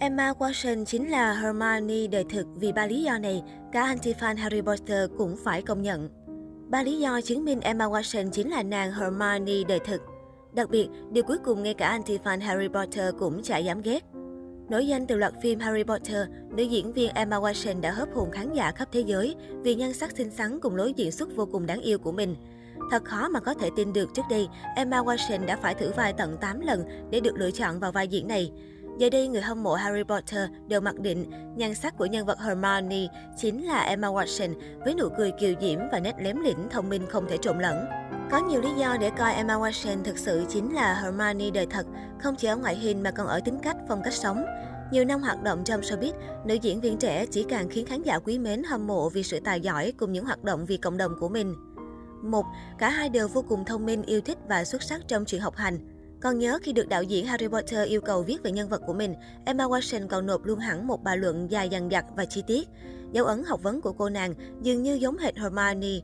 Emma 0.00 0.32
Watson 0.32 0.84
chính 0.84 1.10
là 1.10 1.32
Hermione 1.32 2.06
đời 2.06 2.24
thực 2.30 2.46
vì 2.54 2.72
ba 2.72 2.86
lý 2.86 3.02
do 3.02 3.18
này, 3.18 3.42
cả 3.72 3.94
anti-fan 3.94 4.36
Harry 4.36 4.60
Potter 4.60 5.10
cũng 5.18 5.36
phải 5.44 5.62
công 5.62 5.82
nhận. 5.82 6.08
Ba 6.70 6.82
lý 6.82 6.98
do 6.98 7.20
chứng 7.20 7.44
minh 7.44 7.60
Emma 7.60 7.84
Watson 7.84 8.30
chính 8.30 8.50
là 8.50 8.62
nàng 8.62 8.92
Hermione 8.92 9.64
đời 9.68 9.78
thực. 9.86 10.02
Đặc 10.54 10.70
biệt, 10.70 10.88
điều 11.12 11.24
cuối 11.24 11.38
cùng 11.44 11.62
ngay 11.62 11.74
cả 11.74 11.98
anti-fan 11.98 12.40
Harry 12.40 12.68
Potter 12.68 13.14
cũng 13.18 13.42
chả 13.42 13.58
dám 13.58 13.82
ghét. 13.82 14.04
Nổi 14.68 14.86
danh 14.86 15.06
từ 15.06 15.16
loạt 15.16 15.32
phim 15.42 15.58
Harry 15.58 15.84
Potter, 15.84 16.28
nữ 16.56 16.62
diễn 16.62 16.92
viên 16.92 17.10
Emma 17.14 17.36
Watson 17.36 17.80
đã 17.80 17.90
hớp 17.90 18.08
hồn 18.14 18.30
khán 18.30 18.52
giả 18.52 18.72
khắp 18.72 18.88
thế 18.92 19.00
giới 19.00 19.34
vì 19.62 19.74
nhan 19.74 19.92
sắc 19.92 20.16
xinh 20.16 20.30
xắn 20.30 20.60
cùng 20.60 20.76
lối 20.76 20.92
diễn 20.96 21.12
xuất 21.12 21.36
vô 21.36 21.46
cùng 21.52 21.66
đáng 21.66 21.80
yêu 21.80 21.98
của 21.98 22.12
mình. 22.12 22.36
Thật 22.90 23.04
khó 23.04 23.28
mà 23.28 23.40
có 23.40 23.54
thể 23.54 23.70
tin 23.76 23.92
được 23.92 24.14
trước 24.14 24.22
đây, 24.30 24.48
Emma 24.76 25.02
Watson 25.02 25.46
đã 25.46 25.56
phải 25.56 25.74
thử 25.74 25.92
vai 25.96 26.12
tận 26.12 26.36
8 26.40 26.60
lần 26.60 26.84
để 27.10 27.20
được 27.20 27.36
lựa 27.36 27.50
chọn 27.50 27.80
vào 27.80 27.92
vai 27.92 28.08
diễn 28.08 28.28
này. 28.28 28.52
Giờ 28.98 29.10
đây, 29.10 29.28
người 29.28 29.40
hâm 29.40 29.62
mộ 29.62 29.74
Harry 29.74 30.02
Potter 30.02 30.50
đều 30.68 30.80
mặc 30.80 30.98
định 30.98 31.30
nhan 31.56 31.74
sắc 31.74 31.96
của 31.96 32.06
nhân 32.06 32.26
vật 32.26 32.38
Hermione 32.40 33.06
chính 33.36 33.66
là 33.66 33.80
Emma 33.80 34.08
Watson 34.08 34.54
với 34.84 34.94
nụ 34.94 35.08
cười 35.18 35.30
kiều 35.30 35.54
diễm 35.60 35.78
và 35.92 36.00
nét 36.00 36.14
lém 36.18 36.40
lĩnh 36.40 36.68
thông 36.70 36.88
minh 36.88 37.06
không 37.06 37.26
thể 37.28 37.36
trộn 37.36 37.58
lẫn. 37.58 37.86
Có 38.30 38.38
nhiều 38.38 38.60
lý 38.60 38.68
do 38.78 38.96
để 39.00 39.10
coi 39.18 39.32
Emma 39.32 39.54
Watson 39.54 40.02
thực 40.04 40.18
sự 40.18 40.44
chính 40.48 40.74
là 40.74 40.94
Hermione 40.94 41.50
đời 41.50 41.66
thật, 41.70 41.86
không 42.18 42.36
chỉ 42.36 42.48
ở 42.48 42.56
ngoại 42.56 42.76
hình 42.76 43.02
mà 43.02 43.10
còn 43.10 43.26
ở 43.26 43.40
tính 43.40 43.58
cách, 43.62 43.76
phong 43.88 44.02
cách 44.02 44.14
sống. 44.14 44.44
Nhiều 44.92 45.04
năm 45.04 45.20
hoạt 45.20 45.42
động 45.42 45.62
trong 45.64 45.80
showbiz, 45.80 46.12
nữ 46.44 46.54
diễn 46.54 46.80
viên 46.80 46.96
trẻ 46.96 47.26
chỉ 47.26 47.44
càng 47.48 47.68
khiến 47.68 47.86
khán 47.86 48.02
giả 48.02 48.18
quý 48.18 48.38
mến 48.38 48.62
hâm 48.62 48.86
mộ 48.86 49.08
vì 49.08 49.22
sự 49.22 49.40
tài 49.40 49.60
giỏi 49.60 49.92
cùng 49.96 50.12
những 50.12 50.24
hoạt 50.24 50.44
động 50.44 50.66
vì 50.66 50.76
cộng 50.76 50.96
đồng 50.96 51.12
của 51.20 51.28
mình. 51.28 51.54
Một, 52.22 52.46
Cả 52.78 52.90
hai 52.90 53.08
đều 53.08 53.28
vô 53.28 53.44
cùng 53.48 53.64
thông 53.64 53.86
minh, 53.86 54.02
yêu 54.02 54.20
thích 54.20 54.38
và 54.48 54.64
xuất 54.64 54.82
sắc 54.82 55.08
trong 55.08 55.24
chuyện 55.24 55.40
học 55.40 55.56
hành. 55.56 55.97
Còn 56.20 56.38
nhớ 56.38 56.58
khi 56.62 56.72
được 56.72 56.88
đạo 56.88 57.02
diễn 57.02 57.26
Harry 57.26 57.48
Potter 57.48 57.88
yêu 57.88 58.00
cầu 58.00 58.22
viết 58.22 58.42
về 58.42 58.52
nhân 58.52 58.68
vật 58.68 58.82
của 58.86 58.92
mình, 58.92 59.14
Emma 59.44 59.64
Watson 59.64 60.08
còn 60.08 60.26
nộp 60.26 60.44
luôn 60.44 60.58
hẳn 60.58 60.86
một 60.86 61.02
bài 61.02 61.16
luận 61.16 61.50
dài 61.50 61.68
dằng 61.68 61.88
dặc 61.90 62.04
và 62.16 62.24
chi 62.24 62.42
tiết. 62.46 62.68
Dấu 63.12 63.24
ấn 63.24 63.44
học 63.44 63.62
vấn 63.62 63.80
của 63.80 63.92
cô 63.92 64.08
nàng 64.08 64.34
dường 64.62 64.82
như 64.82 64.94
giống 64.94 65.18
hệt 65.18 65.36
Hermione. 65.36 66.00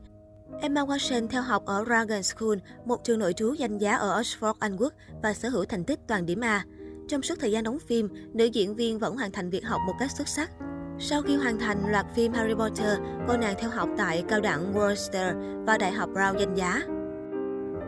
Emma 0.61 0.81
Watson 0.81 1.27
theo 1.27 1.41
học 1.41 1.65
ở 1.65 1.85
Dragon 1.85 2.23
School, 2.23 2.57
một 2.85 3.03
trường 3.03 3.19
nội 3.19 3.33
trú 3.33 3.53
danh 3.53 3.77
giá 3.77 3.95
ở 3.95 4.21
Oxford, 4.21 4.53
Anh 4.59 4.77
Quốc 4.77 4.93
và 5.23 5.33
sở 5.33 5.49
hữu 5.49 5.65
thành 5.65 5.83
tích 5.83 5.99
toàn 6.07 6.25
điểm 6.25 6.41
A. 6.41 6.65
Trong 7.07 7.21
suốt 7.21 7.35
thời 7.39 7.51
gian 7.51 7.63
đóng 7.63 7.79
phim, 7.79 8.09
nữ 8.33 8.45
diễn 8.45 8.75
viên 8.75 8.99
vẫn 8.99 9.15
hoàn 9.17 9.31
thành 9.31 9.49
việc 9.49 9.65
học 9.65 9.81
một 9.87 9.93
cách 9.99 10.11
xuất 10.11 10.27
sắc. 10.27 10.51
Sau 10.99 11.21
khi 11.21 11.35
hoàn 11.35 11.59
thành 11.59 11.91
loạt 11.91 12.05
phim 12.15 12.33
Harry 12.33 12.53
Potter, 12.53 12.99
cô 13.27 13.37
nàng 13.37 13.55
theo 13.59 13.69
học 13.69 13.89
tại 13.97 14.23
cao 14.27 14.41
đẳng 14.41 14.73
Worcester 14.73 15.63
và 15.65 15.77
Đại 15.77 15.91
học 15.91 16.09
Brown 16.13 16.39
danh 16.39 16.55
giá. 16.55 16.81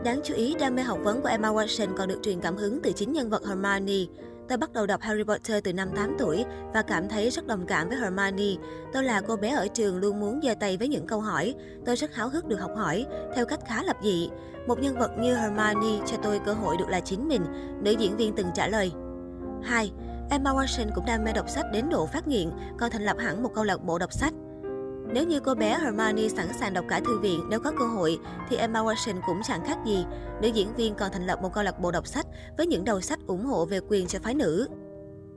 Đáng 0.04 0.20
chú 0.24 0.34
ý, 0.34 0.54
đam 0.60 0.74
mê 0.74 0.82
học 0.82 0.98
vấn 1.02 1.22
của 1.22 1.28
Emma 1.28 1.48
Watson 1.48 1.96
còn 1.96 2.08
được 2.08 2.18
truyền 2.22 2.40
cảm 2.40 2.56
hứng 2.56 2.80
từ 2.82 2.92
chính 2.92 3.12
nhân 3.12 3.30
vật 3.30 3.46
Hermione. 3.46 4.04
Tôi 4.48 4.58
bắt 4.58 4.72
đầu 4.72 4.86
đọc 4.86 5.00
Harry 5.00 5.22
Potter 5.22 5.64
từ 5.64 5.72
năm 5.72 5.88
8 5.96 6.16
tuổi 6.18 6.44
và 6.74 6.82
cảm 6.82 7.08
thấy 7.08 7.30
rất 7.30 7.46
đồng 7.46 7.66
cảm 7.66 7.88
với 7.88 7.98
Hermione. 7.98 8.54
Tôi 8.92 9.04
là 9.04 9.20
cô 9.20 9.36
bé 9.36 9.50
ở 9.50 9.68
trường 9.68 9.96
luôn 9.96 10.20
muốn 10.20 10.40
giơ 10.42 10.54
tay 10.60 10.76
với 10.76 10.88
những 10.88 11.06
câu 11.06 11.20
hỏi. 11.20 11.54
Tôi 11.86 11.96
rất 11.96 12.14
háo 12.14 12.28
hức 12.28 12.46
được 12.46 12.60
học 12.60 12.70
hỏi, 12.76 13.06
theo 13.34 13.46
cách 13.46 13.60
khá 13.68 13.82
lập 13.82 13.96
dị. 14.02 14.30
Một 14.66 14.80
nhân 14.80 14.98
vật 14.98 15.10
như 15.18 15.34
Hermione 15.34 16.06
cho 16.06 16.16
tôi 16.22 16.40
cơ 16.46 16.52
hội 16.52 16.76
được 16.76 16.88
là 16.88 17.00
chính 17.00 17.28
mình, 17.28 17.42
nữ 17.82 17.90
diễn 17.90 18.16
viên 18.16 18.34
từng 18.34 18.46
trả 18.54 18.68
lời. 18.68 18.92
2. 19.62 19.92
Emma 20.30 20.52
Watson 20.52 20.90
cũng 20.94 21.06
đam 21.06 21.24
mê 21.24 21.32
đọc 21.32 21.48
sách 21.48 21.66
đến 21.72 21.88
độ 21.90 22.06
phát 22.06 22.28
nghiện, 22.28 22.50
còn 22.78 22.90
thành 22.90 23.04
lập 23.04 23.16
hẳn 23.18 23.42
một 23.42 23.50
câu 23.54 23.64
lạc 23.64 23.84
bộ 23.84 23.98
đọc 23.98 24.12
sách. 24.12 24.34
Nếu 25.12 25.26
như 25.26 25.40
cô 25.40 25.54
bé 25.54 25.78
Hermione 25.78 26.28
sẵn 26.28 26.46
sàng 26.60 26.74
đọc 26.74 26.84
cả 26.88 27.00
thư 27.00 27.18
viện 27.18 27.40
nếu 27.50 27.60
có 27.60 27.72
cơ 27.78 27.86
hội, 27.86 28.18
thì 28.48 28.56
Emma 28.56 28.80
Watson 28.80 29.20
cũng 29.26 29.40
chẳng 29.44 29.64
khác 29.66 29.78
gì. 29.86 30.04
Nữ 30.42 30.48
diễn 30.48 30.74
viên 30.74 30.94
còn 30.94 31.12
thành 31.12 31.26
lập 31.26 31.38
một 31.42 31.54
câu 31.54 31.64
lạc 31.64 31.80
bộ 31.80 31.90
đọc 31.90 32.06
sách 32.06 32.26
với 32.56 32.66
những 32.66 32.84
đầu 32.84 33.00
sách 33.00 33.18
ủng 33.26 33.44
hộ 33.44 33.66
về 33.66 33.80
quyền 33.88 34.06
cho 34.06 34.18
phái 34.22 34.34
nữ. 34.34 34.68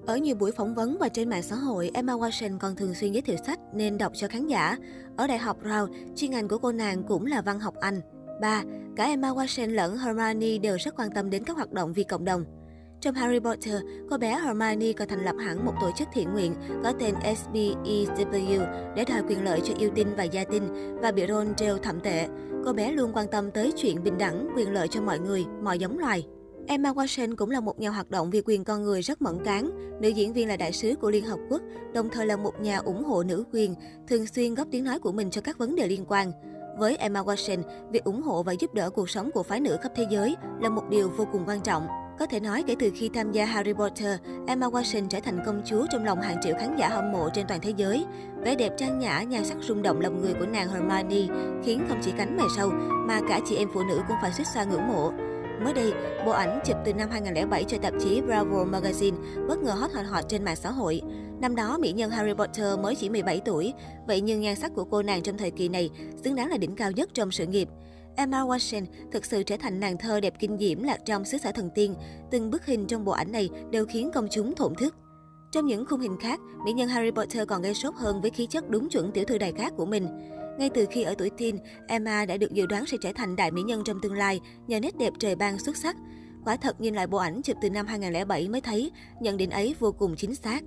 Ở 0.05 0.17
nhiều 0.17 0.35
buổi 0.35 0.51
phỏng 0.51 0.75
vấn 0.75 0.97
và 0.99 1.09
trên 1.09 1.29
mạng 1.29 1.43
xã 1.43 1.55
hội, 1.55 1.91
Emma 1.93 2.13
Watson 2.13 2.57
còn 2.59 2.75
thường 2.75 2.93
xuyên 2.93 3.11
giới 3.11 3.21
thiệu 3.21 3.37
sách 3.47 3.59
nên 3.73 3.97
đọc 3.97 4.11
cho 4.15 4.27
khán 4.27 4.47
giả. 4.47 4.77
Ở 5.17 5.27
Đại 5.27 5.37
học 5.37 5.57
Brown, 5.63 5.87
chuyên 6.15 6.31
ngành 6.31 6.47
của 6.47 6.57
cô 6.57 6.71
nàng 6.71 7.03
cũng 7.03 7.25
là 7.25 7.41
văn 7.41 7.59
học 7.59 7.73
Anh. 7.79 8.01
3. 8.41 8.63
Cả 8.95 9.05
Emma 9.05 9.29
Watson 9.29 9.67
lẫn 9.67 9.97
Hermione 9.97 10.57
đều 10.57 10.77
rất 10.79 10.95
quan 10.97 11.11
tâm 11.11 11.29
đến 11.29 11.43
các 11.43 11.55
hoạt 11.55 11.71
động 11.71 11.93
vì 11.93 12.03
cộng 12.03 12.25
đồng. 12.25 12.60
Trong 13.01 13.15
Harry 13.15 13.39
Potter, 13.39 13.75
cô 14.09 14.17
bé 14.17 14.39
Hermione 14.43 14.93
còn 14.93 15.07
thành 15.07 15.25
lập 15.25 15.35
hẳn 15.39 15.65
một 15.65 15.73
tổ 15.81 15.91
chức 15.97 16.07
thiện 16.13 16.31
nguyện 16.33 16.55
có 16.83 16.91
tên 16.99 17.15
SBEW 17.15 18.65
để 18.95 19.05
đòi 19.05 19.23
quyền 19.27 19.43
lợi 19.43 19.61
cho 19.63 19.73
yêu 19.77 19.89
tinh 19.95 20.07
và 20.17 20.23
gia 20.23 20.43
tinh 20.43 20.97
và 21.01 21.11
bị 21.11 21.27
Ron 21.27 21.55
treo 21.55 21.77
thậm 21.77 21.99
tệ. 21.99 22.27
Cô 22.65 22.73
bé 22.73 22.91
luôn 22.91 23.11
quan 23.13 23.27
tâm 23.27 23.51
tới 23.51 23.71
chuyện 23.77 24.03
bình 24.03 24.17
đẳng, 24.17 24.49
quyền 24.55 24.73
lợi 24.73 24.87
cho 24.87 25.01
mọi 25.01 25.19
người, 25.19 25.45
mọi 25.63 25.79
giống 25.79 25.99
loài. 25.99 26.27
Emma 26.67 26.91
Watson 26.91 27.35
cũng 27.35 27.51
là 27.51 27.59
một 27.59 27.79
nhà 27.79 27.89
hoạt 27.89 28.11
động 28.11 28.29
vì 28.29 28.41
quyền 28.45 28.63
con 28.63 28.83
người 28.83 29.01
rất 29.01 29.21
mẫn 29.21 29.43
cán. 29.43 29.71
Nữ 30.01 30.09
diễn 30.09 30.33
viên 30.33 30.47
là 30.47 30.57
đại 30.57 30.71
sứ 30.71 30.95
của 30.95 31.11
Liên 31.11 31.25
Hợp 31.25 31.39
Quốc, 31.49 31.61
đồng 31.93 32.09
thời 32.09 32.25
là 32.25 32.37
một 32.37 32.61
nhà 32.61 32.77
ủng 32.77 33.03
hộ 33.03 33.23
nữ 33.23 33.43
quyền, 33.53 33.75
thường 34.07 34.27
xuyên 34.27 34.55
góp 34.55 34.67
tiếng 34.71 34.83
nói 34.83 34.99
của 34.99 35.11
mình 35.11 35.29
cho 35.29 35.41
các 35.41 35.57
vấn 35.57 35.75
đề 35.75 35.87
liên 35.87 36.05
quan. 36.07 36.31
Với 36.77 36.95
Emma 36.95 37.21
Watson, 37.21 37.61
việc 37.91 38.03
ủng 38.03 38.21
hộ 38.21 38.43
và 38.43 38.53
giúp 38.53 38.73
đỡ 38.73 38.89
cuộc 38.89 39.09
sống 39.09 39.31
của 39.31 39.43
phái 39.43 39.59
nữ 39.59 39.77
khắp 39.81 39.91
thế 39.95 40.05
giới 40.09 40.35
là 40.61 40.69
một 40.69 40.83
điều 40.89 41.09
vô 41.09 41.27
cùng 41.31 41.43
quan 41.47 41.61
trọng. 41.61 41.87
Có 42.21 42.27
thể 42.27 42.39
nói 42.39 42.63
kể 42.67 42.75
từ 42.79 42.91
khi 42.95 43.09
tham 43.13 43.31
gia 43.31 43.45
Harry 43.45 43.73
Potter, 43.73 44.19
Emma 44.47 44.67
Watson 44.67 45.07
trở 45.07 45.19
thành 45.19 45.39
công 45.45 45.61
chúa 45.65 45.85
trong 45.91 46.05
lòng 46.05 46.21
hàng 46.21 46.37
triệu 46.43 46.55
khán 46.59 46.75
giả 46.77 46.89
hâm 46.89 47.11
mộ 47.11 47.29
trên 47.33 47.47
toàn 47.47 47.59
thế 47.61 47.73
giới. 47.77 48.05
Vẻ 48.41 48.55
đẹp 48.55 48.73
trang 48.77 48.99
nhã, 48.99 49.21
nhan 49.21 49.45
sắc 49.45 49.57
rung 49.61 49.81
động 49.81 50.01
lòng 50.01 50.21
người 50.21 50.33
của 50.33 50.45
nàng 50.45 50.69
Hermione 50.69 51.33
khiến 51.63 51.85
không 51.89 51.99
chỉ 52.01 52.11
cánh 52.17 52.37
mày 52.37 52.45
sâu 52.57 52.69
mà 53.07 53.19
cả 53.29 53.39
chị 53.49 53.55
em 53.55 53.67
phụ 53.73 53.83
nữ 53.83 54.01
cũng 54.07 54.17
phải 54.21 54.33
suýt 54.33 54.47
xoa 54.53 54.63
ngưỡng 54.63 54.87
mộ. 54.87 55.11
Mới 55.63 55.73
đây, 55.73 55.93
bộ 56.25 56.31
ảnh 56.31 56.59
chụp 56.65 56.77
từ 56.85 56.93
năm 56.93 57.09
2007 57.11 57.63
cho 57.63 57.77
tạp 57.77 57.93
chí 57.99 58.21
Bravo 58.21 58.65
Magazine 58.65 59.47
bất 59.47 59.59
ngờ 59.59 59.71
hot 59.71 59.91
hot 59.91 60.05
hot 60.05 60.23
trên 60.29 60.43
mạng 60.43 60.55
xã 60.55 60.71
hội. 60.71 61.01
Năm 61.41 61.55
đó, 61.55 61.77
mỹ 61.77 61.91
nhân 61.91 62.11
Harry 62.11 62.33
Potter 62.33 62.79
mới 62.79 62.95
chỉ 62.95 63.09
17 63.09 63.41
tuổi, 63.45 63.73
vậy 64.07 64.21
nhưng 64.21 64.41
nhan 64.41 64.55
sắc 64.55 64.71
của 64.75 64.83
cô 64.83 65.01
nàng 65.01 65.21
trong 65.21 65.37
thời 65.37 65.51
kỳ 65.51 65.69
này 65.69 65.89
xứng 66.23 66.35
đáng 66.35 66.49
là 66.49 66.57
đỉnh 66.57 66.75
cao 66.75 66.91
nhất 66.91 67.09
trong 67.13 67.31
sự 67.31 67.45
nghiệp. 67.45 67.67
Emma 68.21 68.41
Watson 68.41 68.85
thực 69.11 69.25
sự 69.25 69.43
trở 69.43 69.57
thành 69.57 69.79
nàng 69.79 69.97
thơ 69.97 70.19
đẹp 70.19 70.33
kinh 70.39 70.57
diễm 70.57 70.83
lạc 70.83 70.97
trong 71.05 71.25
xứ 71.25 71.37
sở 71.37 71.51
thần 71.51 71.69
tiên. 71.75 71.95
Từng 72.31 72.51
bức 72.51 72.65
hình 72.65 72.87
trong 72.87 73.05
bộ 73.05 73.11
ảnh 73.11 73.31
này 73.31 73.49
đều 73.71 73.85
khiến 73.85 74.11
công 74.13 74.27
chúng 74.31 74.55
thổn 74.55 74.75
thức. 74.75 74.95
Trong 75.51 75.65
những 75.65 75.85
khung 75.85 75.99
hình 75.99 76.17
khác, 76.21 76.39
mỹ 76.65 76.73
nhân 76.73 76.89
Harry 76.89 77.11
Potter 77.11 77.47
còn 77.47 77.61
gây 77.61 77.73
sốt 77.73 77.95
hơn 77.95 78.21
với 78.21 78.31
khí 78.31 78.47
chất 78.49 78.69
đúng 78.69 78.89
chuẩn 78.89 79.11
tiểu 79.11 79.23
thư 79.27 79.37
đại 79.37 79.51
cát 79.51 79.73
của 79.77 79.85
mình. 79.85 80.07
Ngay 80.59 80.69
từ 80.73 80.85
khi 80.91 81.03
ở 81.03 81.15
tuổi 81.17 81.29
teen, 81.29 81.57
Emma 81.87 82.25
đã 82.25 82.37
được 82.37 82.51
dự 82.51 82.65
đoán 82.65 82.85
sẽ 82.85 82.97
trở 83.01 83.11
thành 83.15 83.35
đại 83.35 83.51
mỹ 83.51 83.61
nhân 83.61 83.83
trong 83.85 83.99
tương 84.01 84.13
lai 84.13 84.39
nhờ 84.67 84.79
nét 84.79 84.97
đẹp 84.97 85.13
trời 85.19 85.35
ban 85.35 85.59
xuất 85.59 85.77
sắc. 85.77 85.95
Quả 86.45 86.55
thật 86.55 86.81
nhìn 86.81 86.95
lại 86.95 87.07
bộ 87.07 87.17
ảnh 87.17 87.41
chụp 87.41 87.57
từ 87.61 87.69
năm 87.69 87.87
2007 87.87 88.49
mới 88.49 88.61
thấy, 88.61 88.91
nhận 89.19 89.37
định 89.37 89.49
ấy 89.49 89.75
vô 89.79 89.91
cùng 89.91 90.15
chính 90.15 90.35
xác. 90.35 90.63